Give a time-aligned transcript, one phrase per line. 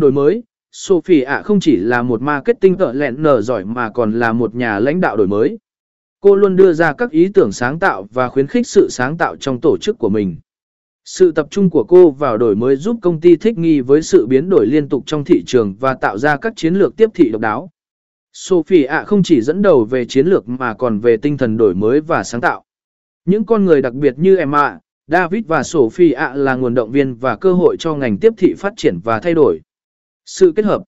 [0.00, 0.42] Đổi mới,
[0.72, 4.54] Sophie ạ không chỉ là một marketing tợ lẹn nở giỏi mà còn là một
[4.54, 5.58] nhà lãnh đạo đổi mới.
[6.20, 9.36] Cô luôn đưa ra các ý tưởng sáng tạo và khuyến khích sự sáng tạo
[9.36, 10.36] trong tổ chức của mình.
[11.04, 14.26] Sự tập trung của cô vào đổi mới giúp công ty thích nghi với sự
[14.26, 17.30] biến đổi liên tục trong thị trường và tạo ra các chiến lược tiếp thị
[17.30, 17.70] độc đáo.
[18.32, 21.74] Sophie ạ không chỉ dẫn đầu về chiến lược mà còn về tinh thần đổi
[21.74, 22.64] mới và sáng tạo.
[23.24, 27.14] Những con người đặc biệt như Emma, David và Sophie ạ là nguồn động viên
[27.14, 29.60] và cơ hội cho ngành tiếp thị phát triển và thay đổi.
[30.30, 30.82] Sự kết hợp